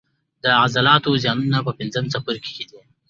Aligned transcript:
د 0.43 0.45
عضلاتو 0.61 1.19
زیانونه 1.23 1.59
په 1.65 1.71
پنځم 1.79 2.05
څپرکي 2.13 2.51
کې 2.57 2.65
دي. 2.69 2.79